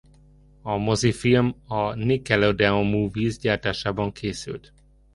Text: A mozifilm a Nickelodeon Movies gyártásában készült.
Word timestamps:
A 0.61 0.75
mozifilm 0.77 1.55
a 1.67 1.93
Nickelodeon 1.93 2.85
Movies 2.85 3.37
gyártásában 3.37 4.11
készült. 4.11 4.73